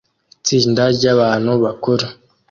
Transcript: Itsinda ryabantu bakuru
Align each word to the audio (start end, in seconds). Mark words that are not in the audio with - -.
Itsinda 0.41 0.83
ryabantu 0.95 1.51
bakuru 1.63 2.05